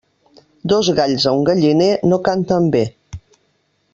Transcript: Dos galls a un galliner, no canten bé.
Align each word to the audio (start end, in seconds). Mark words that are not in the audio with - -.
Dos 0.71 0.87
galls 0.99 1.27
a 1.31 1.35
un 1.41 1.45
galliner, 1.51 1.91
no 2.13 2.21
canten 2.31 2.69
bé. 2.79 2.85